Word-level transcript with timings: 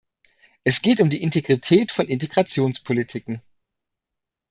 Es 0.63 0.81
geht 0.81 0.99
um 0.99 1.11
die 1.11 1.21
Integrität 1.21 1.91
von 1.91 2.07
Integrationspolitiken. 2.07 3.43